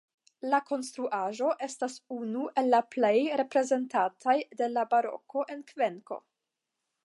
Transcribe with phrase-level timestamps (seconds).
[0.51, 3.13] La konstruaĵo estas unu el la plej
[3.43, 6.23] reprezentaj de la baroko en Kvenko.